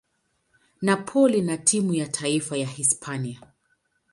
[0.81, 3.41] Napoli na timu ya taifa ya Hispania.